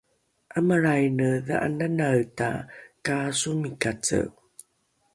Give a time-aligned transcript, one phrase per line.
[0.57, 2.47] ’amalraingine dha’ananaeta
[3.05, 4.19] kaasomikace